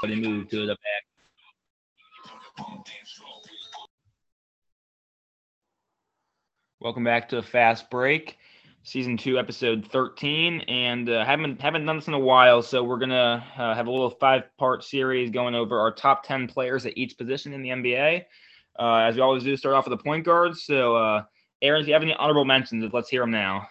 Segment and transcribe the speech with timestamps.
[0.00, 1.04] but he moved to the back.
[6.80, 8.38] Welcome back to Fast Break,
[8.82, 12.98] season two, episode thirteen, and uh, haven't haven't done this in a while, so we're
[12.98, 17.18] gonna uh, have a little five-part series going over our top ten players at each
[17.18, 18.24] position in the NBA.
[18.78, 20.64] Uh, as we always do, start off with the point guards.
[20.64, 21.24] So, uh,
[21.60, 23.68] Aaron, if you have any honorable mentions, let's hear them now.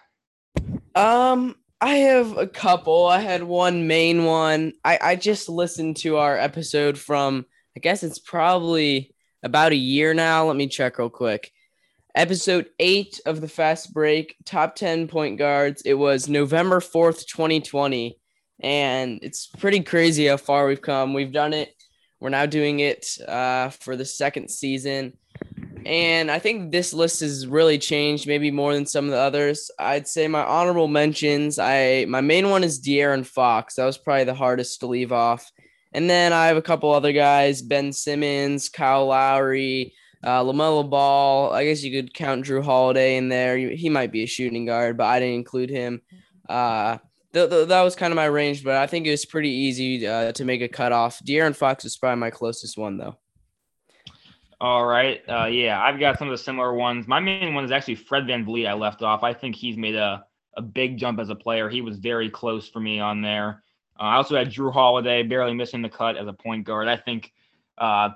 [0.94, 3.06] Um, I have a couple.
[3.08, 4.74] I had one main one.
[4.84, 10.14] I I just listened to our episode from I guess it's probably about a year
[10.14, 10.46] now.
[10.46, 11.52] Let me check real quick
[12.16, 18.18] episode eight of the fast break top 10 point guards it was november 4th 2020
[18.62, 21.72] and it's pretty crazy how far we've come we've done it
[22.20, 25.14] we're now doing it uh, for the second season
[25.86, 29.72] and i think this list has really changed maybe more than some of the others
[29.80, 34.24] i'd say my honorable mentions i my main one is de'aaron fox that was probably
[34.24, 35.52] the hardest to leave off
[35.94, 41.54] and then i have a couple other guys ben simmons kyle lowry uh, LaMelo Ball,
[41.54, 43.58] I guess you could count Jrue Holiday in there.
[43.58, 46.02] He might be a shooting guard, but I didn't include him.
[46.48, 46.98] Uh,
[47.34, 50.06] th- th- that was kind of my range, but I think it was pretty easy
[50.06, 51.20] uh, to make a cutoff.
[51.24, 53.18] De'Aaron Fox is probably my closest one, though.
[54.62, 55.22] All right.
[55.28, 57.08] Uh, yeah, I've got some of the similar ones.
[57.08, 58.68] My main one is actually Fred Van VanVleet.
[58.68, 59.24] I left off.
[59.24, 60.26] I think he's made a,
[60.58, 61.70] a big jump as a player.
[61.70, 63.64] He was very close for me on there.
[63.98, 66.90] Uh, I also had Jrue Holiday, barely missing the cut as a point guard.
[66.90, 67.32] I think
[67.78, 68.10] uh,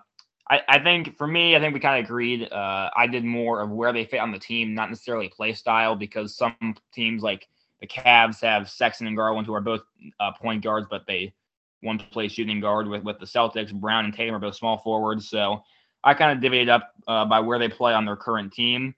[0.49, 2.51] I, I think for me, I think we kind of agreed.
[2.51, 5.95] Uh, I did more of where they fit on the team, not necessarily play style,
[5.95, 6.55] because some
[6.93, 7.47] teams like
[7.79, 9.81] the Cavs have Sexton and Garland, who are both
[10.19, 11.33] uh, point guards, but they
[11.81, 13.73] one play shooting guard with with the Celtics.
[13.73, 15.63] Brown and Tatum are both small forwards, so
[16.03, 18.95] I kind of divvied up uh, by where they play on their current team.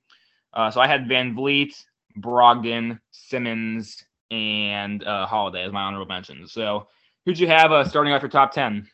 [0.54, 1.74] Uh, so I had VanVleet,
[2.20, 6.52] Brogdon, Simmons, and uh, Holiday as my honorable mentions.
[6.52, 6.88] So
[7.26, 8.88] who'd you have uh, starting off your top ten?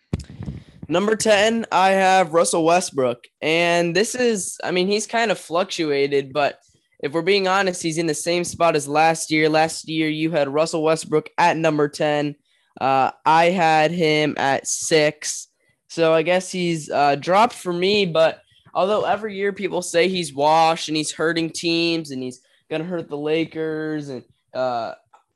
[0.88, 3.24] Number 10, I have Russell Westbrook.
[3.42, 6.60] And this is, I mean, he's kind of fluctuated, but
[7.02, 9.48] if we're being honest, he's in the same spot as last year.
[9.48, 12.36] Last year, you had Russell Westbrook at number 10.
[12.80, 15.48] Uh, I had him at six.
[15.91, 18.06] So I guess he's uh, dropped for me.
[18.06, 18.41] But
[18.74, 23.09] although every year people say he's washed and he's hurting teams and he's to hurt
[23.09, 24.94] the Lakers, and uh,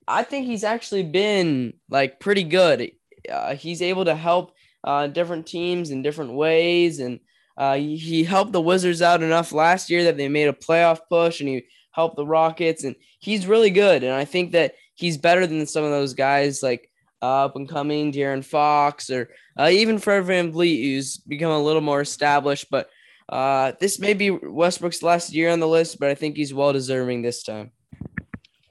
[0.08, 2.90] I think he's actually been like pretty good.
[3.30, 4.54] Uh, he's able to help
[4.86, 7.02] uh, different teams in different ways.
[7.02, 7.20] And
[7.58, 11.42] uh, he helped the Wizards out enough last year that they made a playoff push
[11.42, 12.86] and he helped the Rockets.
[12.86, 14.06] And he's really good.
[14.06, 16.90] And I think that he's better than some of those guys like
[17.22, 22.02] up and coming De'Aaron Fox or uh, even Fred VanVleet, who's become a little more
[22.02, 22.68] established.
[22.70, 22.90] But
[23.30, 26.74] uh, this may be Westbrook's last year on the list, but I think he's well
[26.74, 27.72] deserving this time.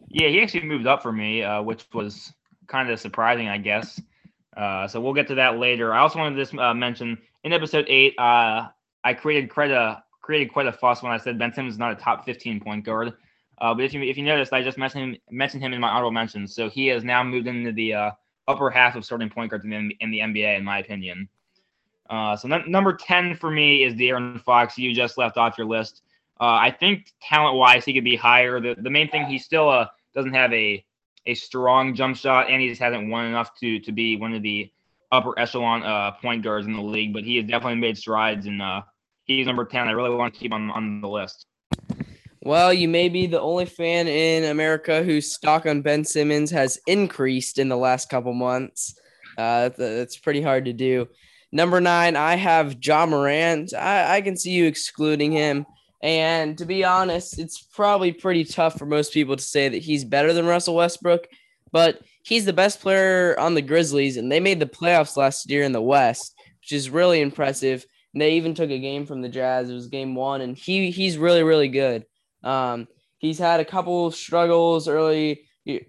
[0.09, 2.33] Yeah, he actually moved up for me, uh, which was
[2.69, 4.01] kind of surprising, I guess.
[4.57, 5.93] Uh, so we'll get to that later.
[5.93, 8.69] I also wanted to uh, mention in episode eight, uh,
[9.03, 11.93] I created quite a created quite a fuss when I said Ben Simmons is not
[11.93, 13.13] a top 15 point guard.
[13.61, 16.13] But if you if you noticed, I just mentioned him mentioned him in my honorable
[16.13, 16.55] mentions.
[16.55, 18.13] So he has now moved into the
[18.49, 21.29] upper half of starting point guards in the, in the NBA, in my opinion.
[22.11, 24.77] Uh, so number 10 for me is De'Aaron Fox.
[24.77, 26.03] You just left off your list.
[26.41, 28.61] I think talent wise, he could be higher.
[28.61, 30.85] The the main thing he still doesn't have a
[31.27, 34.43] a strong jump shot, and he just hasn't won enough to to be one of
[34.43, 34.71] the
[35.13, 37.13] upper echelon uh, point guards in the league.
[37.13, 38.83] But he has definitely made strides, and uh,
[39.25, 39.89] he's number ten.
[39.89, 41.47] I really want to keep on on the list.
[42.45, 46.79] Well, you may be the only fan in America whose stock on Ben Simmons has
[46.87, 48.95] increased in the last couple months.
[49.39, 51.09] Uh, that's pretty hard to do.
[51.53, 53.73] Number nine, I have Ja Morant.
[53.73, 55.65] I, I can see you excluding him.
[56.03, 60.05] And to be honest, it's probably pretty tough for most people to say that he's
[60.05, 61.27] better than Russell Westbrook,
[61.73, 65.63] but he's the best player on the Grizzlies, and they made the playoffs last year
[65.63, 67.87] in the West, which is really impressive.
[68.13, 69.71] And they even took a game from the Jazz.
[69.71, 72.05] It was game one, and he he's really really good.
[72.45, 72.87] Um,
[73.19, 75.47] he's had a couple struggles early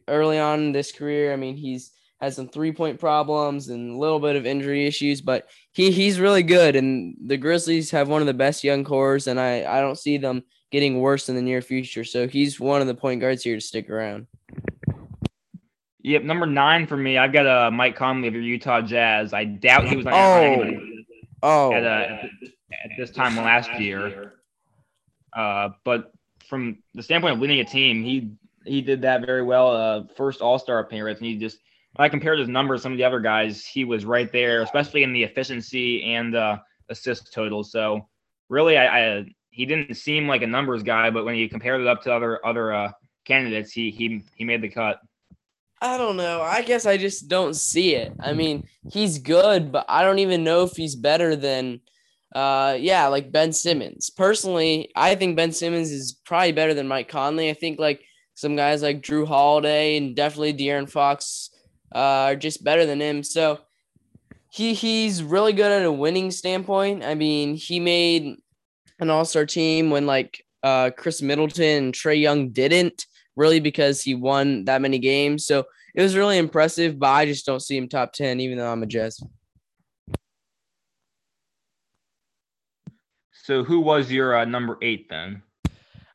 [0.07, 1.33] early on in this career.
[1.33, 1.91] I mean, he's
[2.21, 6.19] had some three point problems and a little bit of injury issues, but he he's
[6.19, 6.75] really good.
[6.75, 10.17] And the Grizzlies have one of the best young cores, and I I don't see
[10.17, 12.03] them getting worse in the near future.
[12.03, 14.27] So he's one of the point guards here to stick around.
[16.03, 17.17] Yep, number nine for me.
[17.17, 19.33] I've got a uh, Mike Conley of your Utah Jazz.
[19.33, 20.71] I doubt he was on oh.
[21.41, 21.73] oh.
[21.73, 22.27] At, uh,
[22.83, 24.33] at this time last year.
[25.35, 26.13] Uh, but
[26.47, 28.31] from the standpoint of leading a team, he
[28.65, 29.75] he did that very well.
[29.75, 31.59] Uh, first All Star appearance, and he just
[31.95, 34.61] when I compared his numbers, to some of the other guys, he was right there,
[34.61, 36.57] especially in the efficiency and uh,
[36.89, 37.71] assist totals.
[37.71, 38.07] So
[38.49, 41.87] really, I, I, he didn't seem like a numbers guy, but when you compared it
[41.87, 42.91] up to other other uh,
[43.23, 44.99] candidates, he he he made the cut.
[45.81, 46.41] I don't know.
[46.41, 48.13] I guess I just don't see it.
[48.19, 51.81] I mean, he's good, but I don't even know if he's better than
[52.35, 54.09] uh yeah, like Ben Simmons.
[54.09, 57.49] Personally, I think Ben Simmons is probably better than Mike Conley.
[57.49, 58.03] I think like
[58.35, 61.49] some guys like Jrue Holiday and definitely De'Aaron Fox
[61.95, 61.97] uh,
[62.27, 63.23] are just better than him.
[63.23, 63.59] So
[64.51, 67.03] he he's really good at a winning standpoint.
[67.03, 68.35] I mean, he made
[68.99, 73.05] an all-star team when like uh Khris Middleton and Trae Young didn't
[73.35, 75.45] really because he won that many games.
[75.45, 78.71] So it was really impressive, but I just don't see him top 10, even though
[78.71, 79.21] I'm a Jazz.
[83.45, 85.43] So who was your uh, number eight then?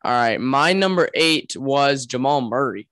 [0.02, 2.88] All right, my number eight was Jamal Murray,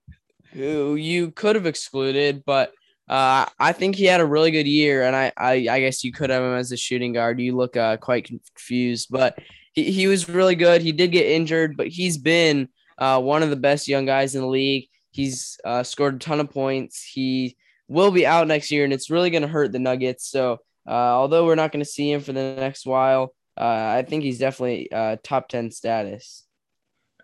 [0.52, 2.72] who you could have excluded, but
[3.08, 6.12] uh, I think he had a really good year, and I, I, I guess you
[6.12, 7.40] could have him as a shooting guard.
[7.40, 9.36] You look uh, quite confused, but
[9.72, 10.82] he, he was really good.
[10.82, 14.42] He did get injured, but he's been uh, one of the best young guys in
[14.42, 14.86] the league.
[15.10, 17.02] He's uh, scored a ton of points.
[17.02, 17.56] He
[17.88, 20.30] will be out next year, and it's really going to hurt the Nuggets.
[20.30, 24.02] So, uh, although we're not going to see him for the next while, uh, I
[24.02, 26.44] think he's definitely uh, top 10 status.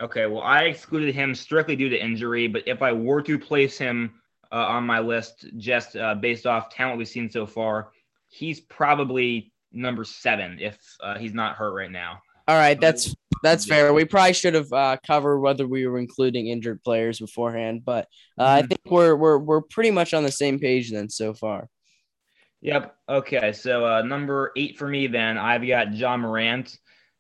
[0.00, 3.78] Okay, well, I excluded him strictly due to injury, but if I were to place
[3.78, 4.14] him
[4.50, 7.92] uh, on my list just uh, based off talent we've seen so far,
[8.28, 12.20] he's probably number seven if uh, he's not hurt right now.
[12.46, 13.94] All right, that's that's fair.
[13.94, 18.44] We probably should have uh, covered whether we were including injured players beforehand, but uh,
[18.44, 18.64] mm-hmm.
[18.64, 21.68] I think we're we're we're pretty much on the same page then so far.
[22.64, 22.96] Yep.
[23.10, 23.52] Okay.
[23.52, 26.78] So uh, number eight for me, then I've got Ja Morant.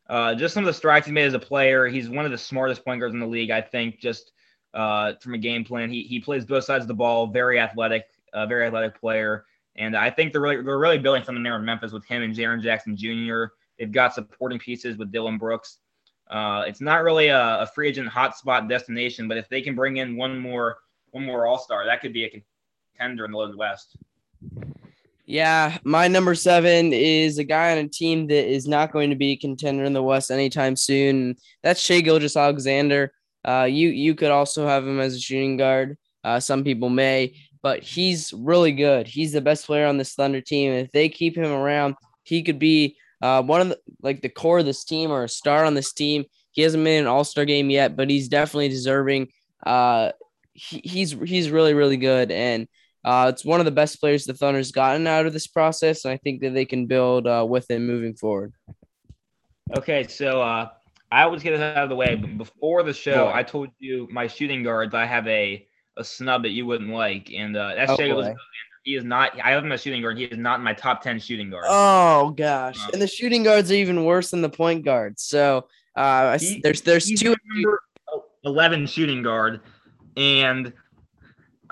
[0.08, 1.86] Uh, just some of the strides he made as a player.
[1.86, 4.00] He's one of the smartest point guards in the league, I think.
[4.00, 4.32] Just
[4.72, 7.26] uh, from a game plan, he he plays both sides of the ball.
[7.26, 9.44] Very athletic, uh, very athletic player.
[9.76, 12.34] And I think they're really they're really building something there in Memphis with him and
[12.34, 13.52] Jaren Jackson Jr.
[13.78, 15.76] They've got supporting pieces with Dillon Brooks.
[16.30, 19.98] Uh, it's not really a, a, free agent hotspot destination, but if they can bring
[19.98, 20.78] in one more
[21.10, 22.42] one more All Star, that could be a
[22.96, 23.98] contender in the West.
[25.26, 29.16] Yeah, my number seven is a guy on a team that is not going to
[29.16, 31.36] be a contender in the West anytime soon.
[31.62, 33.10] That's Shai Gilgeous-Alexander.
[33.46, 35.96] Uh, you you could also have him as a shooting guard.
[36.22, 39.06] Uh, some people may, but he's really good.
[39.06, 40.72] He's the best player on this Thunder team.
[40.72, 44.58] If they keep him around, he could be uh, one of the like the core
[44.58, 46.24] of this team or a star on this team.
[46.52, 49.28] He hasn't made an All Star game yet, but he's definitely deserving.
[49.64, 50.12] Uh,
[50.52, 52.68] he, he's he's really really good, and
[53.04, 56.12] uh, it's one of the best players the Thunder's gotten out of this process, and
[56.12, 58.52] I think that they can build uh, with him moving forward.
[59.76, 60.70] Okay, so uh,
[61.12, 62.14] I always get this out of the way.
[62.14, 64.94] But before the show, I told you my shooting guards.
[64.94, 65.66] I have a
[65.96, 68.34] a snub that you wouldn't like, and uh, that's oh,
[68.84, 69.38] he is not.
[69.42, 70.18] I have him as shooting guard.
[70.18, 71.68] He is not in my top ten shooting guards.
[71.70, 75.22] Oh gosh, um, and the shooting guards are even worse than the point guards.
[75.22, 77.34] So uh, he, there's there's two
[78.44, 79.60] eleven shooting guard,
[80.16, 80.72] and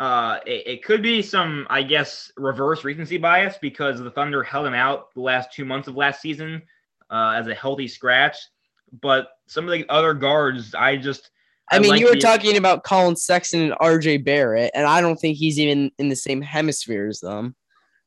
[0.03, 4.67] uh, it, it, could be some, I guess, reverse recency bias because the Thunder held
[4.67, 6.61] him out the last two months of last season
[7.09, 8.37] uh, as a healthy scratch.
[9.01, 11.31] But some of the other guards, I just
[11.71, 15.01] I, mean, like you were the, talking about Collin Sexton and RJ Barrett, and I
[15.01, 17.55] don't think he's even in the same hemisphere as them.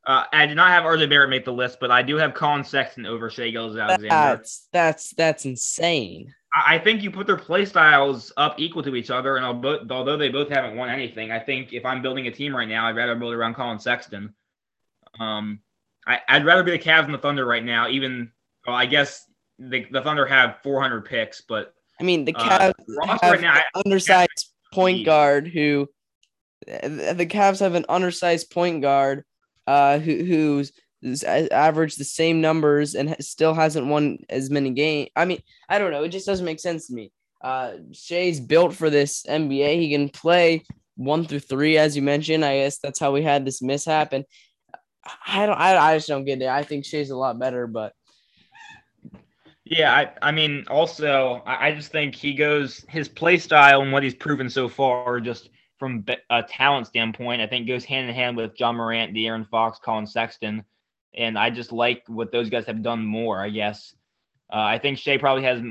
[0.05, 2.65] Uh, I did not have RJ Barrett make the list, but I do have Collin
[2.65, 4.09] Sexton over Shai Gilgeous-Alexander.
[4.09, 6.35] That's that's that's insane.
[6.55, 10.15] I, think you put their play styles up equal to each other, and although, although
[10.15, 12.95] they both haven't won anything, I think if I'm building a team right now, I'd
[12.95, 14.33] rather build around Collin Sexton.
[15.19, 15.59] Um,
[16.07, 17.89] I, would rather be the Cavs and the Thunder right now.
[17.89, 18.31] Even
[18.65, 19.25] well, I guess
[19.59, 23.41] the, the Thunder have 400 picks, but I mean, the uh, Cavs uh, have right
[23.41, 25.89] now, undersized point guard who
[26.65, 29.23] the Cavs have an undersized point guard
[29.67, 30.71] uh, who who's
[31.03, 35.09] averaged the same numbers and still hasn't won as many games.
[35.15, 36.03] I mean, I don't know.
[36.03, 37.11] It just doesn't make sense to me.
[37.41, 39.79] Uh, Shai's built for this NBA.
[39.79, 40.63] He can play
[40.95, 42.43] one through three, as you mentioned.
[42.43, 44.13] I guess that's how we had this mishap.
[44.13, 44.25] And
[45.27, 45.57] I don't.
[45.57, 46.47] I, I just don't get it.
[46.47, 47.93] I think Shai's a lot better, but
[49.65, 53.91] yeah, I, I mean, also, I, I just think he goes his play style and
[53.91, 55.49] what he's proven so far, just
[55.79, 59.79] from a talent standpoint, I think goes hand in hand with Ja Morant, De'Aaron Fox,
[59.83, 60.63] Collin Sexton,
[61.15, 63.41] and I just like what those guys have done more.
[63.41, 63.95] I guess
[64.51, 65.61] uh, I think Shai probably has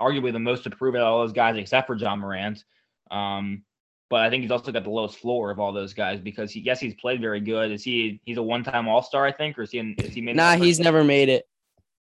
[0.00, 2.64] arguably the most to prove out of all those guys except for Ja Morant.
[3.10, 3.62] Um,
[4.10, 6.60] but I think he's also got the lowest floor of all those guys because he
[6.60, 7.70] yes he's played very good.
[7.70, 10.14] Is he he's a one time All Star I think or is he in, is
[10.14, 10.36] he made?
[10.36, 11.46] Nah, he's never made it.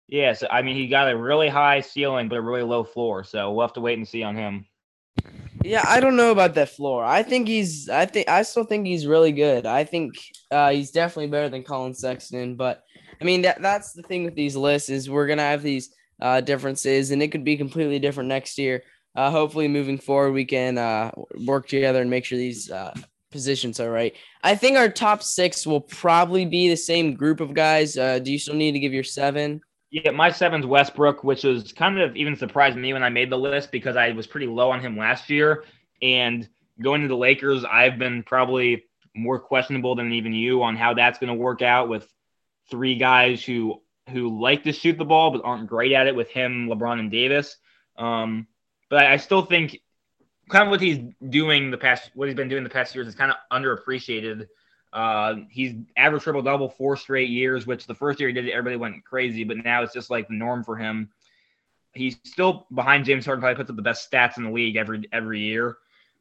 [0.08, 3.24] Yeah, so I mean, he got a really high ceiling, but a really low floor.
[3.24, 4.66] So we'll have to wait and see on him.
[5.64, 7.04] Yeah, I don't know about that floor.
[7.04, 7.90] I think he's.
[7.90, 9.66] I think I still think he's really good.
[9.66, 10.14] I think
[10.52, 12.56] uh, he's definitely better than Collin Sexton.
[12.56, 12.84] But
[13.20, 16.42] I mean, that that's the thing with these lists is we're gonna have these uh,
[16.42, 18.84] differences, and it could be completely different next year.
[19.16, 21.12] Uh, hopefully, moving forward, we can uh,
[21.46, 22.94] work together and make sure these uh,
[23.32, 24.16] positions are right.
[24.44, 27.98] I think our top six will probably be the same group of guys.
[27.98, 29.62] Uh, do you still need to give your seven?
[29.92, 33.38] Yeah, my seven's Westbrook, which was kind of even surprised me when I made the
[33.38, 35.64] list because I was pretty low on him last year.
[36.02, 36.48] And
[36.82, 41.18] going to the Lakers, I've been probably more questionable than even you on how that's
[41.18, 42.08] going to work out with
[42.70, 46.30] three guys who who like to shoot the ball but aren't great at it with
[46.30, 47.58] him, LeBron, and Davis.
[47.98, 48.48] Um,
[48.90, 49.80] but I still think
[50.50, 53.16] kind of what he's doing the past, what he's been doing the past years is
[53.16, 54.48] kind of underappreciated.
[54.92, 58.52] Uh, he's average triple double four straight years, which the first year he did it,
[58.52, 61.10] everybody went crazy, but now it's just like the norm for him.
[61.94, 65.08] He's still behind James Harden, probably puts up the best stats in the league every
[65.12, 65.78] every year.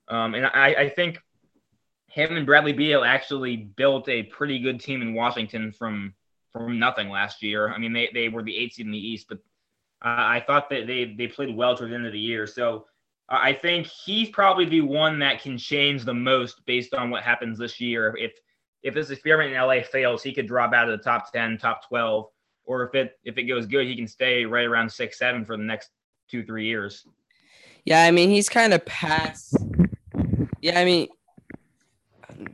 [0.09, 1.19] Um, and I, I think
[2.09, 6.15] him and Bradley Beal actually built a pretty good team in Washington from
[6.53, 7.73] from nothing last year.
[7.73, 9.39] I mean, they, they were the eight seed in the East, but
[10.01, 12.47] I thought that they they played well towards the end of the year.
[12.47, 12.87] So
[13.29, 17.59] I think he's probably the one that can change the most based on what happens
[17.59, 18.17] this year.
[18.19, 18.33] If
[18.83, 21.89] if this experiment in LA fails, he could drop out of the top ten, top
[21.89, 22.27] twelve,
[22.65, 25.57] or if it if it goes good, he can stay right around six, seven for
[25.57, 25.91] the next
[26.31, 27.07] two, three years.
[27.85, 29.57] Yeah, I mean he's kind of past.
[30.61, 31.09] Yeah, I mean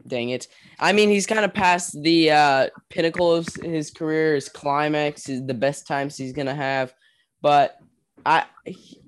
[0.06, 0.48] dang it.
[0.78, 5.46] I mean, he's kind of past the uh, pinnacle of his career, his climax, is
[5.46, 6.94] the best times he's gonna have.
[7.42, 7.78] But
[8.24, 8.44] I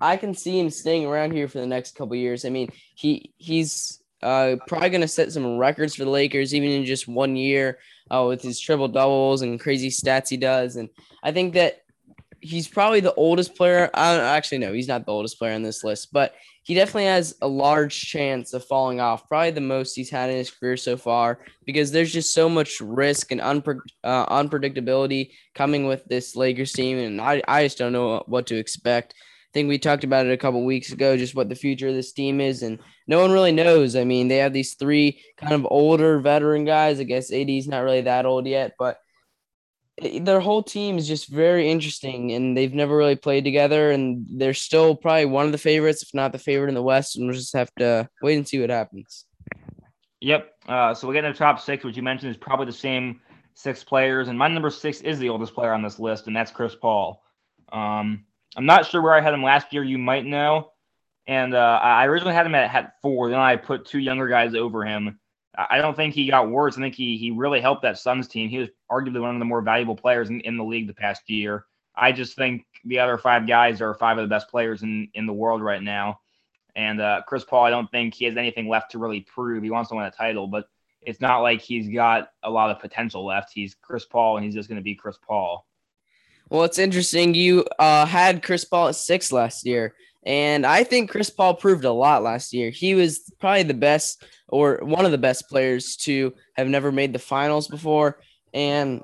[0.01, 2.45] I can see him staying around here for the next couple years.
[2.45, 6.85] I mean, he he's uh, probably gonna set some records for the Lakers even in
[6.85, 7.79] just one year
[8.11, 10.77] uh, with his triple doubles and crazy stats he does.
[10.77, 10.89] And
[11.23, 11.83] I think that
[12.41, 13.91] he's probably the oldest player.
[13.95, 17.37] I actually no, he's not the oldest player on this list, but he definitely has
[17.43, 19.29] a large chance of falling off.
[19.29, 22.81] Probably the most he's had in his career so far because there's just so much
[22.81, 27.93] risk and unpre- uh, unpredictability coming with this Lakers team, and I I just don't
[27.93, 29.15] know what to expect.
[29.57, 32.13] Think we talked about it a couple weeks ago, just what the future of this
[32.13, 33.97] team is, and no one really knows.
[33.97, 37.01] I mean, they have these three kind of older veteran guys.
[37.01, 38.99] I guess AD's not really that old yet, but
[40.21, 44.53] their whole team is just very interesting and they've never really played together and they're
[44.53, 47.35] still probably one of the favorites if not the favorite in the west and we'll
[47.35, 49.25] just have to wait and see what happens
[50.21, 52.73] yep uh, so we get in the top six which you mentioned is probably the
[52.73, 53.23] same
[53.55, 56.51] six players and my number six is the oldest player on this list and that's
[56.51, 57.23] chris paul
[57.73, 60.71] um, i'm not sure where i had him last year you might know
[61.27, 64.55] and uh, i originally had him at, at four then i put two younger guys
[64.55, 65.19] over him
[65.59, 66.77] I don't think he got worse.
[66.77, 68.51] I think he he really helped that Suns team.
[68.51, 71.31] He was arguably one of the more valuable players in, in the league the past
[71.31, 71.65] year.
[71.95, 75.27] I just think the other five guys are five of the best players in, in
[75.27, 76.21] the world right now.
[76.75, 79.63] And uh, Chris Paul, I don't think he has anything left to really prove.
[79.63, 80.69] He wants to win a title, but
[81.01, 83.51] it's not like he's got a lot of potential left.
[83.55, 85.67] He's Chris Paul, and he's just going to be Chris Paul.
[86.49, 87.35] Well, it's interesting.
[87.35, 91.85] You uh, had Chris Paul at six last year, and I think Chris Paul proved
[91.85, 92.71] a lot last year.
[92.71, 97.13] He was probably the best or one of the best players to have never made
[97.13, 98.21] the finals before.
[98.55, 99.03] And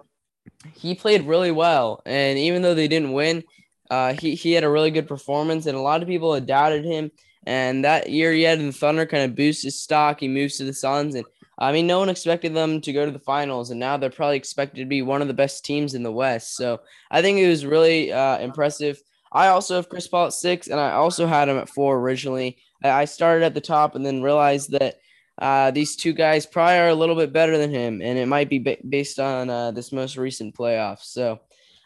[0.74, 2.02] he played really well.
[2.06, 3.44] And even though they didn't win,
[3.90, 5.66] uh, he, he had a really good performance.
[5.66, 7.10] And a lot of people had doubted him.
[7.44, 10.20] And that year he had in the Thunder kind of boost his stock.
[10.20, 11.14] He moves to the Suns.
[11.14, 11.26] And
[11.58, 13.70] I mean, no one expected them to go to the finals.
[13.70, 16.56] And now they're probably expected to be one of the best teams in the West.
[16.56, 16.80] So
[17.10, 19.00] I think it was really uh, impressive.
[19.32, 22.58] I also have Chris Paul at six, and I also had him at four originally.
[22.84, 24.96] I started at the top and then realized that
[25.38, 28.50] uh, these two guys probably are a little bit better than him, and it might
[28.50, 31.04] be ba- based on uh, this most recent playoffs.
[31.04, 31.40] So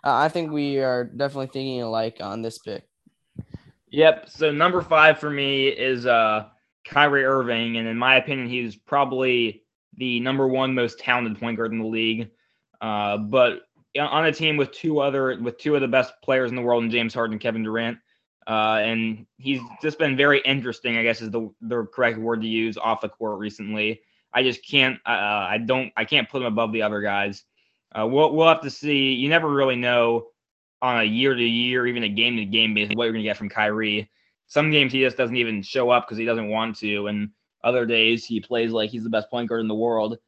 [0.05, 2.85] uh, I think we are definitely thinking alike on this pick.
[3.91, 4.31] Yep.
[4.31, 6.47] So number five for me is uh,
[6.89, 9.63] Kyrie Irving, and in my opinion, he's probably
[9.97, 12.31] the number one most talented point guard in the league.
[12.81, 13.63] Uh, but
[13.99, 16.85] on a team with two other with two of the best players in the world,
[16.85, 17.99] in James Harden and Kevin Durant,
[18.47, 22.49] uh, and he's just been very interesting, I guess is the the correct word to
[22.49, 24.01] use off the court recently.
[24.33, 25.11] I just can't, uh,
[25.49, 27.45] I don't, I can't put him above the other guys.
[27.99, 29.13] Uh, we'll we'll have to see.
[29.15, 30.27] You never really know
[30.83, 33.39] on a year to year, even a game to game basis, what you're gonna get
[33.39, 34.11] from Kyrie.
[34.47, 37.31] Some games he just doesn't even show up because he doesn't want to, and
[37.65, 40.19] other days he plays like he's the best point guard in the world.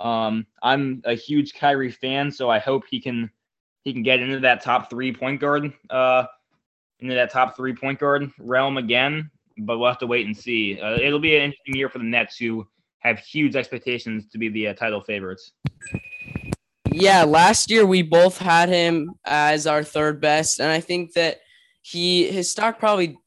[0.00, 3.30] Um, I'm a huge Kyrie fan, so I hope he can
[3.84, 6.24] he can get into that top three point guard uh,
[7.00, 10.80] into that top three point guard realm again, but we'll have to wait and see.
[10.80, 12.66] Uh, it'll be an interesting year for the Nets, who
[13.00, 15.52] have huge expectations to be the uh, title favorites.
[16.90, 21.40] Yeah, last year we both had him as our third best, and I think that
[21.82, 23.18] he his stock probably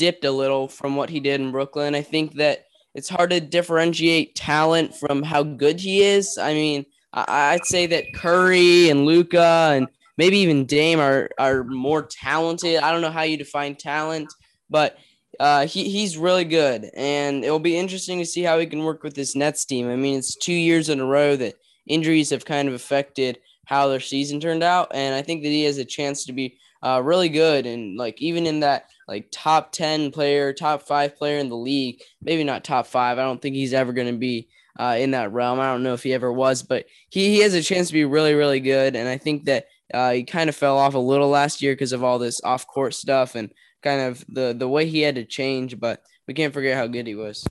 [0.00, 1.94] dipped a little from what he did in Brooklyn.
[1.94, 2.64] I think that
[2.94, 6.38] it's hard to differentiate talent from how good he is.
[6.38, 12.02] I mean, I'd say that Curry and Luka and maybe even Dame are are more
[12.02, 12.78] talented.
[12.78, 14.32] I don't know how you define talent,
[14.70, 14.96] but
[15.38, 19.02] uh, he he's really good, and it'll be interesting to see how he can work
[19.02, 19.90] with this Nets team.
[19.90, 23.88] I mean, it's two years in a row that injuries have kind of affected how
[23.88, 27.00] their season turned out, and I think that he has a chance to be uh,
[27.04, 31.48] really good and like even in that like top 10 player, top five player in
[31.48, 33.18] the league, maybe not top five.
[33.18, 34.48] I don't think he's ever going to be
[34.78, 35.58] uh, in that realm.
[35.58, 38.04] I don't know if he ever was, but he, he has a chance to be
[38.04, 38.94] really, really good.
[38.94, 41.92] And I think that uh, he kind of fell off a little last year because
[41.92, 43.52] of all this off court stuff and
[43.82, 47.08] kind of the, the way he had to change, but we can't forget how good
[47.08, 47.44] he was.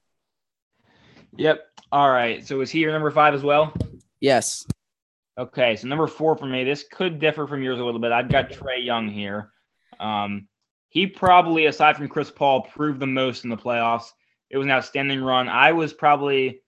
[1.35, 1.59] Yep.
[1.91, 2.47] All right.
[2.47, 3.73] So is he your number five as well?
[4.21, 4.65] Yes.
[5.37, 8.13] Okay, so number four for me, this could differ from yours a little bit.
[8.13, 9.51] I've got Trae Young here.
[9.99, 10.47] Um,
[10.89, 14.11] he probably, aside from Chris Paul, proved the most in the playoffs.
[14.49, 15.47] It was an outstanding run.
[15.47, 16.61] I was probably,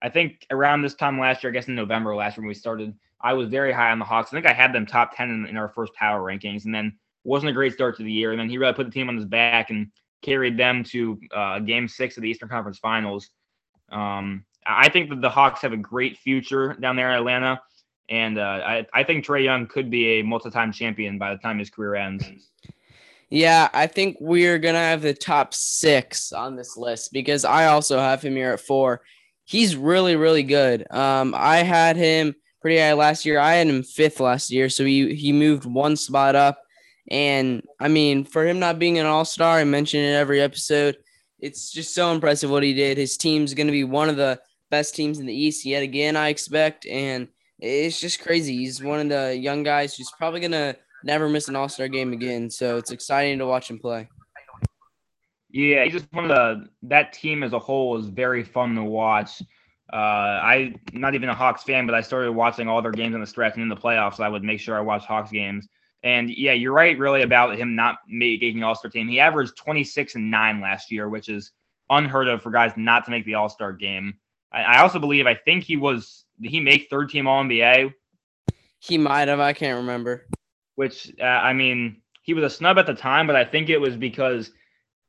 [0.00, 2.54] I think around this time last year, I guess in November last year when we
[2.54, 4.32] started, I was very high on the Hawks.
[4.32, 6.96] I think I had them top 10 in, in our first power rankings, and then
[7.24, 8.30] wasn't a great start to the year.
[8.30, 9.90] And then he really put the team on his back and
[10.22, 13.30] carried them to uh, game six of the Eastern Conference Finals.
[13.90, 17.60] Um, I think that the Hawks have a great future down there in Atlanta.
[18.08, 21.58] And uh, I, I think Trae Young could be a multi-time champion by the time
[21.58, 22.24] his career ends.
[23.28, 27.98] Yeah, I think we're gonna have the top six on this list because I also
[27.98, 29.02] have him here at four.
[29.44, 30.86] He's really, really good.
[30.92, 33.38] Um, I had him pretty high last year.
[33.38, 36.62] I had him fifth last year, so he he moved one spot up.
[37.10, 40.96] And I mean, for him not being an all star, I mention it every episode.
[41.38, 42.98] It's just so impressive what he did.
[42.98, 44.40] His team's going to be one of the
[44.70, 46.86] best teams in the East yet again, I expect.
[46.86, 47.28] And
[47.58, 48.56] it's just crazy.
[48.56, 52.12] He's one of the young guys who's probably gonna never miss an All Star game
[52.12, 52.50] again.
[52.50, 54.08] So it's exciting to watch him play.
[55.50, 58.84] Yeah, he's just one of the that team as a whole is very fun to
[58.84, 59.40] watch.
[59.92, 63.20] Uh, I not even a Hawks fan, but I started watching all their games in
[63.20, 64.20] the stretch and in the playoffs.
[64.20, 65.68] I would make sure I watched Hawks games.
[66.02, 69.08] And yeah, you're right, really about him not making the All Star team.
[69.08, 71.52] He averaged 26 and nine last year, which is
[71.88, 74.14] unheard of for guys not to make the All Star game.
[74.52, 77.94] I, I also believe I think he was did he make third team All NBA?
[78.80, 79.40] He might have.
[79.40, 80.26] I can't remember.
[80.76, 83.78] Which uh, I mean, he was a snub at the time, but I think it
[83.78, 84.52] was because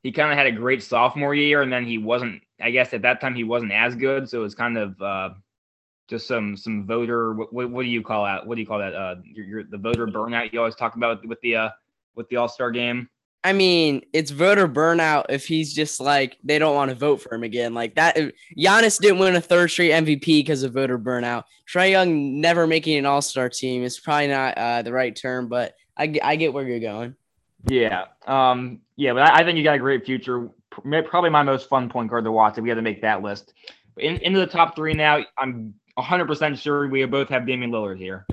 [0.02, 2.42] he kind of had a great sophomore year, and then he wasn't.
[2.60, 5.30] I guess at that time he wasn't as good, so it was kind of uh,
[6.08, 7.34] just some some voter.
[7.34, 8.46] What, what, do you call that?
[8.46, 8.94] What do you call that?
[8.94, 11.70] Uh, your, your, the voter burnout you always talk about with the uh,
[12.16, 13.08] with the All Star game.
[13.44, 17.32] I mean, it's voter burnout if he's just like they don't want to vote for
[17.32, 17.72] him again.
[17.72, 18.16] Like that,
[18.56, 21.44] Giannis didn't win a third straight MVP because of voter burnout.
[21.72, 25.48] Trae Young never making an All Star team is probably not uh, the right term,
[25.48, 27.14] but I, I get where you're going.
[27.66, 30.48] Yeah, um, yeah, but I, I, think you got a great future.
[30.70, 33.52] Probably my most fun point guard to watch if we had to make that list.
[33.96, 38.26] In, into the top three now, I'm 100% sure we both have Damian Lillard here.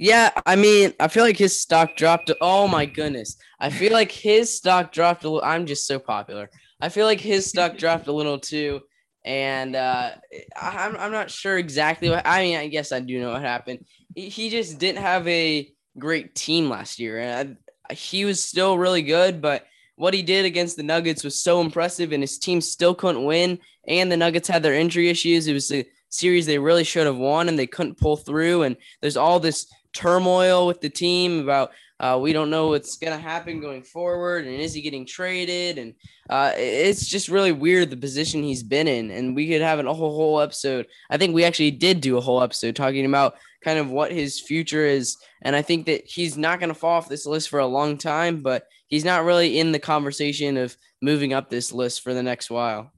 [0.00, 2.30] Yeah, I mean, I feel like his stock dropped.
[2.40, 3.36] Oh my goodness.
[3.58, 5.46] I feel like his stock dropped a little.
[5.46, 6.48] I'm just so popular.
[6.80, 8.80] I feel like his stock dropped a little too.
[9.24, 10.12] And uh,
[10.56, 12.56] I'm, I'm not sure exactly what I mean.
[12.58, 13.84] I guess I do know what happened.
[14.14, 17.18] He just didn't have a great team last year.
[17.18, 17.56] And
[17.90, 21.60] I, he was still really good, but what he did against the Nuggets was so
[21.60, 23.58] impressive, and his team still couldn't win.
[23.88, 25.48] And the Nuggets had their injury issues.
[25.48, 28.62] It was a series they really should have won, and they couldn't pull through.
[28.62, 29.66] And there's all this
[29.98, 34.46] turmoil with the team about uh, we don't know what's going to happen going forward
[34.46, 35.78] and is he getting traded?
[35.78, 35.94] And
[36.30, 39.10] uh, it's just really weird the position he's been in.
[39.10, 40.86] And we could have a whole, whole episode.
[41.10, 43.34] I think we actually did do a whole episode talking about
[43.64, 45.16] kind of what his future is.
[45.42, 47.98] And i think that he's not going to fall off this list for a long
[47.98, 52.22] time but he's not really in the conversation of moving up this list for the
[52.22, 52.92] next while.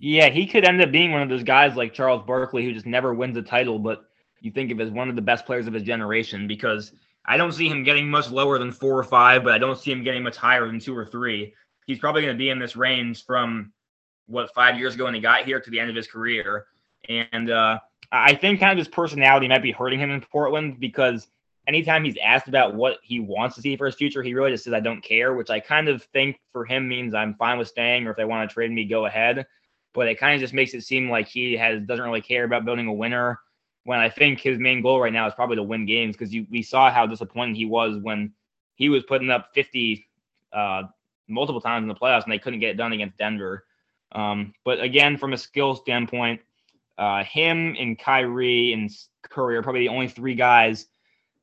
[0.00, 2.86] Yeah he could end up being one of those guys like charles barkley who just
[2.86, 4.09] never wins a title but
[4.40, 6.92] you think of as one of the best players of his generation because
[7.24, 9.92] I don't see him getting much lower than four or five, but I don't see
[9.92, 11.54] him getting much higher than two or three.
[11.86, 13.72] He's probably going to be in this range from
[14.26, 16.66] what five years ago when he got here to the end of his career.
[17.08, 17.78] And uh,
[18.12, 21.28] I think kind of his personality might be hurting him in Portland because
[21.66, 24.64] anytime he's asked about what he wants to see for his future, he really just
[24.64, 27.68] says, I don't care, which I kind of think for him means I'm fine with
[27.68, 29.46] staying, or if they want to trade me, go ahead.
[29.92, 32.64] But it kind of just makes it seem like he has doesn't really care about
[32.64, 33.40] building a winner
[33.84, 36.62] when I think his main goal right now is probably to win games because we
[36.62, 38.32] saw how disappointing he was when
[38.74, 40.06] he was putting up 50
[40.52, 40.82] uh,
[41.28, 43.64] multiple times in the playoffs and they couldn't get it done against Denver.
[44.12, 46.40] Um, but again, from a skill standpoint,
[46.98, 48.90] uh, him and Kyrie and
[49.22, 50.86] Curry are probably the only three guys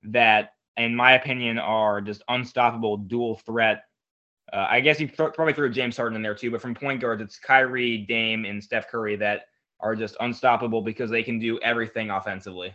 [0.03, 3.85] that, in my opinion, are just unstoppable dual threat.
[4.53, 7.21] Uh, I guess you probably threw James Harden in there too, but from point guards,
[7.21, 9.47] it's Kyrie, Dame, and Steph Curry that
[9.79, 12.73] are just unstoppable because they can do everything offensively.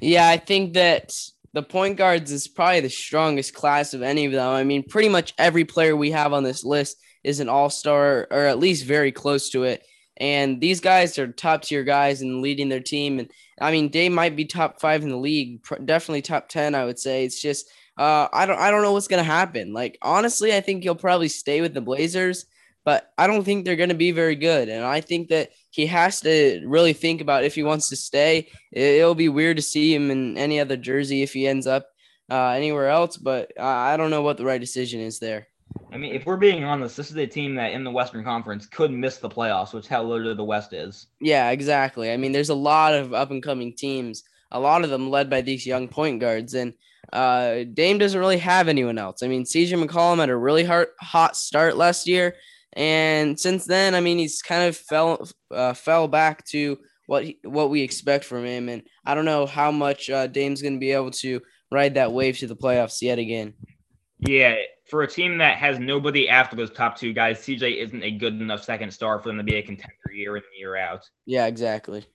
[0.00, 1.12] Yeah, I think that
[1.54, 4.48] the point guards is probably the strongest class of any of them.
[4.48, 8.26] I mean, pretty much every player we have on this list is an all star
[8.30, 9.84] or at least very close to it.
[10.18, 13.18] And these guys are top tier guys and leading their team.
[13.18, 16.84] And I mean, Dame might be top five in the league, definitely top 10, I
[16.84, 17.24] would say.
[17.24, 19.72] It's just, uh, I don't, I don't know what's going to happen.
[19.72, 22.46] Like, honestly, I think he'll probably stay with the Blazers,
[22.88, 24.70] but I don't think they're going to be very good.
[24.70, 28.48] And I think that he has to really think about if he wants to stay.
[28.72, 31.88] It'll be weird to see him in any other jersey if he ends up
[32.30, 35.48] uh, anywhere else, but I don't know what the right decision is there.
[35.92, 38.64] I mean, if we're being honest, this is a team that in the Western Conference
[38.64, 41.08] could miss the playoffs, which how little the West is.
[41.20, 42.10] Yeah, exactly.
[42.10, 45.28] I mean, there's a lot of up and coming teams, a lot of them led
[45.28, 46.72] by these young point guards, and
[47.12, 49.22] uh, Dame doesn't really have anyone else.
[49.22, 52.34] I mean, CJ McCollum had a really hard, hot start last year,
[52.78, 57.40] and since then, I mean, he's kind of fell uh, fell back to what he,
[57.42, 60.78] what we expect from him, and I don't know how much uh, Dame's going to
[60.78, 61.40] be able to
[61.72, 63.54] ride that wave to the playoffs yet again.
[64.20, 64.54] Yeah,
[64.88, 68.40] for a team that has nobody after those top two guys, CJ isn't a good
[68.40, 71.04] enough second star for them to be a contender year in year out.
[71.26, 72.06] Yeah, exactly.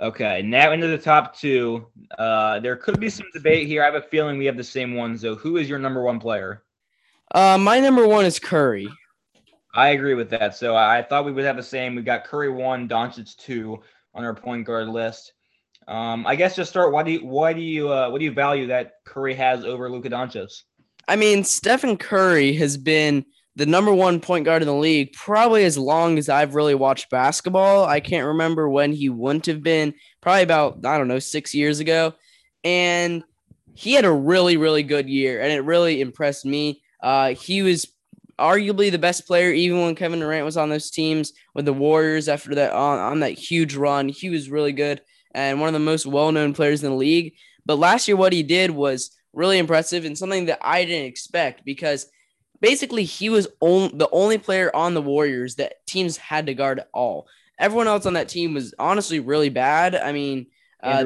[0.00, 1.86] Okay, now into the top two.
[2.18, 3.82] Uh, there could be some debate here.
[3.82, 5.20] I have a feeling we have the same ones.
[5.20, 6.64] So, who is your number one player?
[7.32, 8.88] Uh, my number one is Curry.
[9.74, 10.56] I agree with that.
[10.56, 11.96] So I thought we would have the same.
[11.96, 13.82] We got Curry one, Doncic two
[14.14, 15.32] on our point guard list.
[15.88, 16.92] Um, I guess just start.
[16.92, 19.90] Why do you why do you uh, what do you value that Curry has over
[19.90, 20.62] Luka Doncic?
[21.08, 23.24] I mean, Stephen Curry has been
[23.56, 27.10] the number one point guard in the league probably as long as I've really watched
[27.10, 27.84] basketball.
[27.84, 29.94] I can't remember when he wouldn't have been.
[30.20, 32.14] Probably about I don't know six years ago,
[32.62, 33.24] and
[33.74, 36.80] he had a really really good year, and it really impressed me.
[37.02, 37.86] Uh, he was
[38.38, 42.28] arguably the best player, even when Kevin Durant was on those teams with the Warriors
[42.28, 44.08] after that on, on that huge run.
[44.08, 45.00] He was really good
[45.34, 47.34] and one of the most well known players in the league.
[47.66, 51.64] But last year, what he did was really impressive and something that I didn't expect
[51.64, 52.06] because
[52.60, 56.80] basically he was on, the only player on the Warriors that teams had to guard
[56.80, 57.26] at all.
[57.58, 59.94] Everyone else on that team was honestly really bad.
[59.94, 60.46] I mean,
[60.82, 61.04] uh,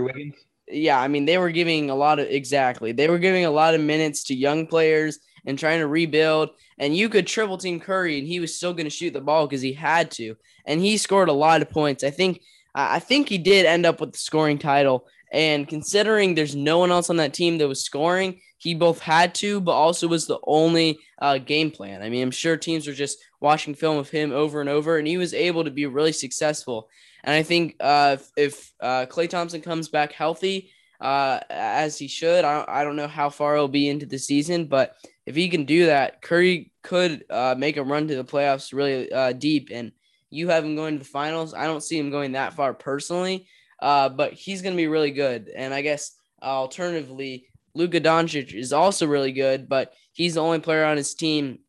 [0.66, 2.92] yeah, I mean, they were giving a lot of exactly.
[2.92, 6.50] They were giving a lot of minutes to young players and trying to rebuild.
[6.78, 9.46] And you could triple team Curry, and he was still going to shoot the ball
[9.46, 10.36] because he had to.
[10.66, 12.04] And he scored a lot of points.
[12.04, 12.40] I think
[12.74, 15.06] I think he did end up with the scoring title.
[15.32, 19.34] And considering there's no one else on that team that was scoring, he both had
[19.36, 22.02] to, but also was the only uh, game plan.
[22.02, 25.06] I mean, I'm sure teams were just watching film of him over and over, and
[25.06, 26.88] he was able to be really successful.
[27.24, 32.44] And I think uh, if, uh, Klay Thompson comes back healthy, uh, as he should,
[32.44, 35.48] I don't, I don't know how far he'll be into the season, but if he
[35.48, 39.68] can do that, Curry could uh, make a run to the playoffs really uh, deep.
[39.70, 39.92] And
[40.30, 41.54] you have him going to the finals.
[41.54, 43.46] I don't see him going that far personally,
[43.80, 45.50] uh, but he's going to be really good.
[45.54, 50.58] And I guess uh, alternatively, Luka Doncic is also really good, but he's the only
[50.58, 51.60] player on his team,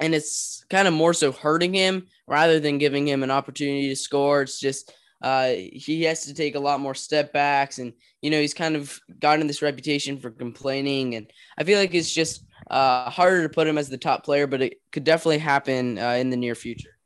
[0.00, 3.96] and it's kind of more so hurting him rather than giving him an opportunity to
[3.96, 4.42] score.
[4.42, 4.92] It's just
[5.22, 8.74] uh, he has to take a lot more step backs, and you know he's kind
[8.74, 13.48] of gotten this reputation for complaining, and I feel like it's just uh, harder to
[13.48, 16.56] put him as the top player, but it could definitely happen uh, in the near
[16.56, 16.98] future.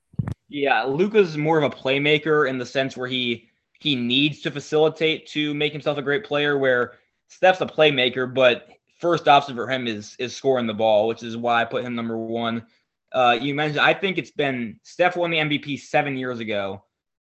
[0.48, 3.50] Yeah, Luka's more of a playmaker in the sense where he
[3.80, 6.56] he needs to facilitate to make himself a great player.
[6.56, 6.94] Where
[7.28, 11.36] Steph's a playmaker, but first option for him is is scoring the ball, which is
[11.36, 12.64] why I put him number one.
[13.12, 16.82] Uh, you mentioned I think it's been Steph won the MVP seven years ago,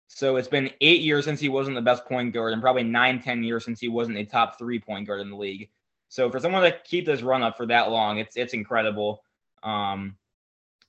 [0.07, 3.21] so it's been eight years since he wasn't the best point guard, and probably nine
[3.21, 5.69] ten years since he wasn't a top three point guard in the league.
[6.09, 9.23] So for someone to keep this run up for that long, it's it's incredible.
[9.63, 10.17] Um,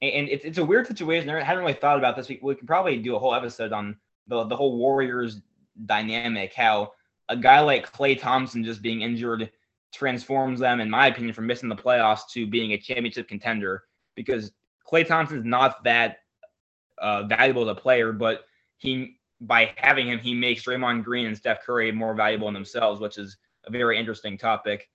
[0.03, 1.31] and it's, it's a weird situation.
[1.31, 2.29] I hadn't really thought about this.
[2.29, 5.41] We, we can probably do a whole episode on the, the whole Warriors
[5.87, 6.93] dynamic, how
[7.29, 9.51] a guy like Klay Thompson just being injured
[9.95, 14.53] transforms them, in my opinion, from missing the playoffs to being a championship contender because
[14.87, 16.19] Klay Thompson's not that
[16.99, 18.45] uh, valuable as a player, but
[18.79, 23.01] he by having him, he makes Draymond Green and Steph Curry more valuable in themselves,
[23.01, 24.89] which is a very interesting topic.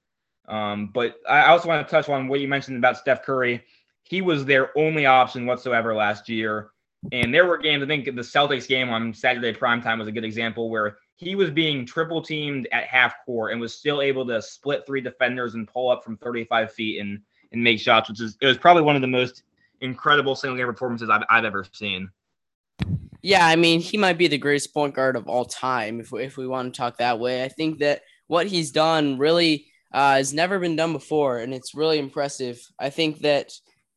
[0.48, 3.63] Um, but I also want to touch on what you mentioned about Steph Curry
[4.04, 6.72] he was their only option whatsoever last year.
[7.12, 10.26] And there were games, I think the Celtics game on Saturday primetime was a good
[10.26, 14.41] example where he was being triple teamed at half court and was still able to
[14.41, 17.22] split three defenders and pull up from 35 feet and,
[17.54, 19.44] and make shots, which is it was probably one of the most
[19.80, 22.10] incredible single game performances I've, I've ever seen.
[23.22, 26.24] Yeah, I mean, he might be the greatest point guard of all time if we,
[26.24, 27.44] if we want to talk that way.
[27.44, 31.76] I think that what he's done really uh, has never been done before, and it's
[31.76, 32.60] really impressive.
[32.80, 33.52] I think that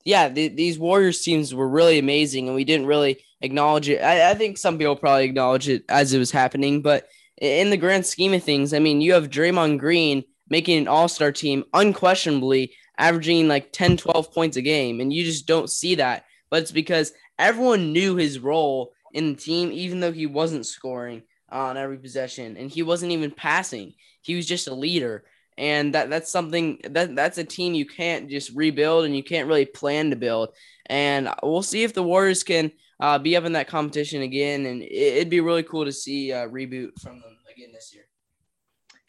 [0.05, 4.03] yeah, the, these Warriors teams were really amazing, and we didn't really acknowledge it.
[4.03, 7.09] I, I, think some people probably acknowledge it as it was happening, but
[7.40, 11.09] in the grand scheme of things, I mean, you have Draymond Green making an all
[11.09, 15.94] star team unquestionably averaging like 10, 12 points a game, and you just don't see
[15.97, 16.25] that.
[16.51, 21.23] but it's because everyone knew his role in the team, even though he wasn't scoring
[21.51, 23.94] on every possession and he wasn't even passing.
[24.23, 25.25] He was just a leader.
[25.57, 29.47] And that that's something that that's a team you can't just rebuild and you can't
[29.47, 30.49] really plan to build.
[30.87, 34.66] And we'll see if the Warriors can uh, be up in that competition again.
[34.66, 38.05] And it, would be really cool to see a reboot from them again this year.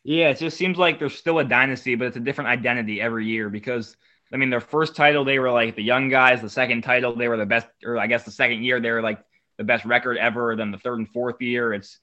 [0.04, 3.26] Yeah, it just seems like there's still a dynasty, but it's a different identity every
[3.26, 3.98] year because
[4.34, 6.42] I mean, their first title, they were like the young guys.
[6.42, 9.02] The second title, they were the best, or I guess the second year, they were
[9.02, 9.20] like
[9.58, 10.56] the best record ever.
[10.56, 12.00] Then the third and fourth year, it's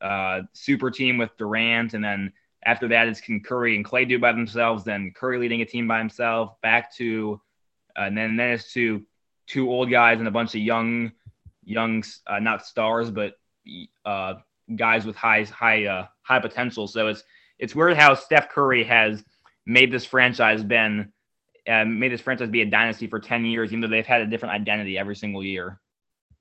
[0.00, 1.94] uh, super team with Durant.
[1.94, 2.32] And then
[2.64, 4.84] after that, it's can Curry and Klay do by themselves.
[4.84, 6.60] Then Curry leading a team by himself.
[6.60, 7.40] Back to,
[7.98, 9.02] uh, and then, then it's to
[9.46, 11.12] two old guys and a bunch of young,
[11.64, 13.34] young, uh, not stars, but
[14.04, 14.34] uh,
[14.76, 16.86] guys with high, high, uh, high potential.
[16.86, 17.24] So it's
[17.58, 19.24] it's weird how Steph Curry has
[19.66, 21.12] made this franchise been
[21.68, 24.26] uh, made this franchise be a dynasty for 10 years, even though they've had a
[24.26, 25.80] different identity every single year.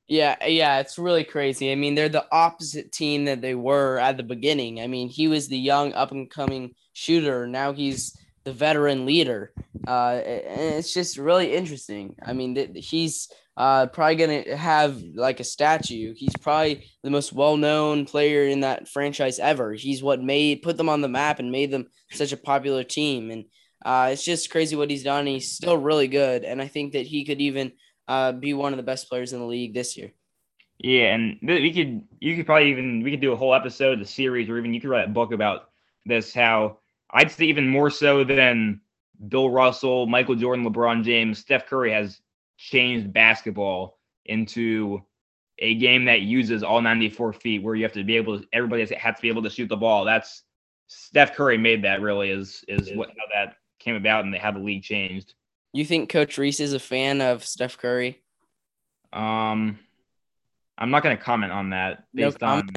[0.07, 1.71] Yeah, yeah, it's really crazy.
[1.71, 4.81] I mean, they're the opposite team that they were at the beginning.
[4.81, 7.47] I mean, he was the young up and coming shooter.
[7.47, 9.53] Now he's the veteran leader.
[9.87, 12.15] Uh, and it's just really interesting.
[12.21, 16.13] I mean, th- he's uh, probably going to have like a statue.
[16.15, 19.73] He's probably the most well known player in that franchise ever.
[19.73, 23.31] He's what made put them on the map and made them such a popular team.
[23.31, 23.45] And
[23.83, 25.25] uh, it's just crazy what he's done.
[25.25, 27.73] He's still really good, and I think that he could even
[28.07, 30.11] uh, be one of the best players in the league this year.
[30.79, 34.05] Yeah, and we could you could probably even we could do a whole episode, the
[34.05, 35.69] series, or even you could write a book about
[36.05, 36.33] this.
[36.33, 36.79] How
[37.11, 38.81] I'd say even more so than
[39.27, 42.19] Bill Russell, Michael Jordan, LeBron James, Steph Curry has
[42.57, 45.01] changed basketball into
[45.59, 48.81] a game that uses all 94 feet, where you have to be able to everybody
[48.95, 50.05] has to be able to shoot the ball.
[50.05, 50.43] That's
[50.87, 54.55] Steph Curry made that really is is what how that came about and they have
[54.55, 55.33] the league changed.
[55.73, 58.21] You think Coach Reese is a fan of Steph Curry?
[59.13, 59.79] Um,
[60.77, 62.03] I'm not going to comment on that.
[62.13, 62.69] Based on,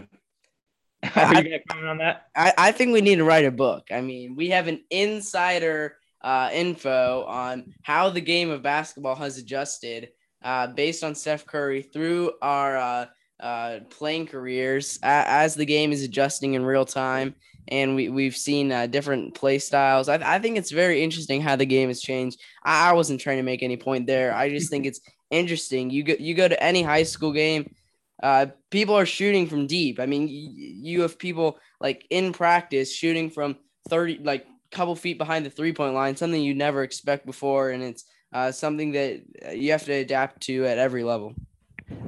[1.17, 2.29] are you going to comment on that?
[2.37, 3.89] I, I think we need to write a book.
[3.91, 9.39] I mean, we have an insider uh, info on how the game of basketball has
[9.39, 10.11] adjusted
[10.43, 13.07] uh, based on Steph Curry through our uh,
[13.41, 17.35] uh, playing careers as the game is adjusting in real time
[17.69, 20.09] and we, we've seen uh, different play styles.
[20.09, 22.41] I, I think it's very interesting how the game has changed.
[22.63, 24.35] I, I wasn't trying to make any point there.
[24.35, 25.01] I just think it's
[25.31, 25.91] interesting.
[25.91, 27.75] You go, you go to any high school game,
[28.23, 29.99] uh, people are shooting from deep.
[29.99, 33.57] I mean, you, you have people like in practice shooting from
[33.89, 37.71] 30, like a couple feet behind the three point line, something you never expect before.
[37.71, 39.23] And it's uh, something that
[39.55, 41.35] you have to adapt to at every level.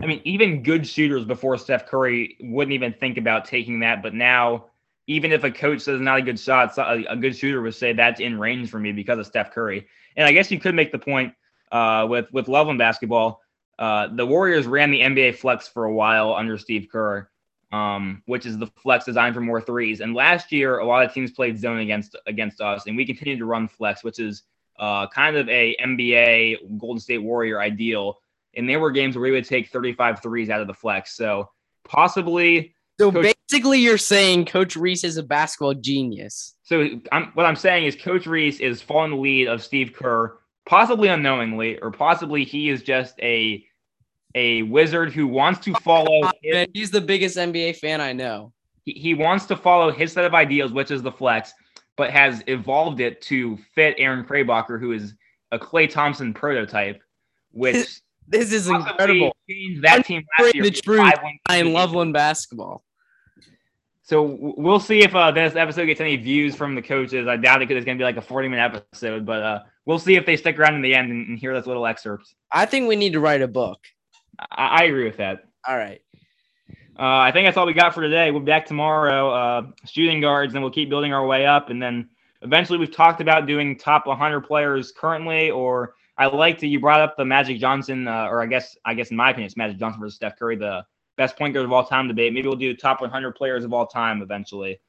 [0.03, 4.15] I mean, even good shooters before Steph Curry wouldn't even think about taking that, but
[4.15, 4.67] now
[5.07, 8.21] even if a coach says not a good shot, a, good shooter would say that's
[8.21, 9.87] in range for me because of Steph Curry.
[10.17, 11.35] And I guess you could make the point
[11.71, 13.41] uh, with with Loveland basketball.
[13.79, 17.29] Uh, the Warriors ran the NBA flex for a while under Steve Kerr,
[17.73, 20.01] um, which is the flex designed for more threes.
[20.01, 23.39] And last year, a lot of teams played zone against against us, and we continued
[23.39, 24.43] to run flex, which is
[24.79, 28.19] uh, kind of a NBA Golden State Warrior ideal.
[28.57, 31.15] And there were games where we would take 35 threes out of the flex.
[31.15, 31.51] So
[31.85, 36.55] possibly so Coach, basically, you're saying Coach Reese is a basketball genius.
[36.63, 40.39] So I'm, what I'm saying is Coach Reese is following the lead of Steve Kerr,
[40.65, 43.65] possibly unknowingly, or possibly he is just a
[44.35, 46.31] a wizard who wants to follow.
[46.43, 48.53] His, he's the biggest NBA fan I know.
[48.85, 51.53] He, he wants to follow his set of ideals, which is the flex,
[51.97, 55.15] but has evolved it to fit Aaron Krabacher, who is
[55.53, 57.03] a Klay Thompson prototype,
[57.51, 58.01] which.
[58.29, 59.37] This is incredible.
[59.83, 60.65] That team last year.
[60.65, 61.13] The truth
[61.49, 62.83] I in Loveland basketball.
[64.07, 67.27] So we'll see if uh, this episode gets any views from the coaches.
[67.27, 69.61] I doubt it because it's going to be like a 40 minute episode, but uh,
[69.85, 72.37] we'll see if they stick around in the end and, and hear those little excerpts.
[72.53, 73.85] I think we need to write a book.
[74.39, 75.47] I, I agree with that.
[75.67, 76.01] All right.
[76.97, 78.31] Uh, I think that's all we got for today.
[78.31, 81.71] We'll be back tomorrow, uh, shooting guards, and we'll keep building our way up.
[81.71, 82.09] And then
[82.43, 86.69] eventually, we've talked about doing top 100 players currently, or I like to.
[86.69, 89.47] You brought up the Magic Johnson, uh, or I guess, I guess in my opinion,
[89.47, 90.87] it's Magic Johnson versus Steph Curry, the
[91.17, 92.33] best point guard of all time debate.
[92.33, 94.81] Maybe we'll do top 100 players of all time eventually.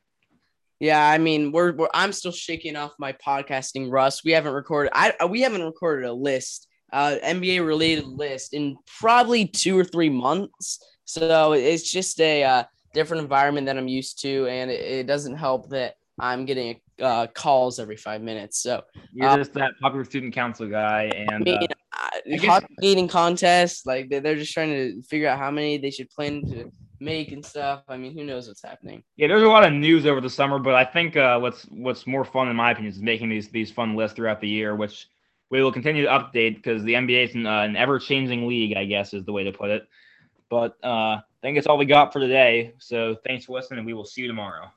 [0.80, 4.22] Yeah, I mean, we're, we're I'm still shaking off my podcasting rust.
[4.24, 9.48] We haven't recorded I we haven't recorded a list, uh NBA related list in probably
[9.48, 10.84] 2 or 3 months.
[11.06, 12.64] So it's just a uh,
[12.94, 17.28] different environment that I'm used to and it, it doesn't help that I'm getting uh,
[17.28, 18.62] calls every five minutes.
[18.62, 23.08] So you're um, just that popular student council guy, and I mean, uh, uh eating
[23.08, 23.86] contest.
[23.86, 27.46] Like they're just trying to figure out how many they should plan to make and
[27.46, 27.84] stuff.
[27.88, 29.04] I mean, who knows what's happening?
[29.16, 32.08] Yeah, there's a lot of news over the summer, but I think uh, what's what's
[32.08, 35.08] more fun in my opinion is making these these fun lists throughout the year, which
[35.50, 38.76] we will continue to update because the NBA is an, uh, an ever changing league,
[38.76, 39.88] I guess is the way to put it.
[40.50, 42.74] But uh, I think that's all we got for today.
[42.80, 44.72] So thanks for listening, and we will see you tomorrow.